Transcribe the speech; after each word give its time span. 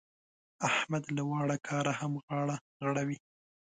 احمد 0.69 1.03
له 1.15 1.23
واړه 1.29 1.57
کاره 1.67 1.93
هم 1.99 2.13
غاړه 2.25 2.57
غړوي. 2.85 3.17